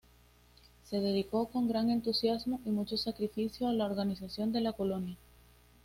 Se 0.85 0.99
dedicó 0.99 1.49
con 1.49 1.67
gran 1.67 1.91
entusiasmo 1.91 2.59
y 2.65 2.71
mucho 2.71 2.97
sacrificio 2.97 3.67
a 3.67 3.71
la 3.71 3.85
organización 3.85 4.51
de 4.51 4.61
la 4.61 4.73
colonia. 4.73 5.15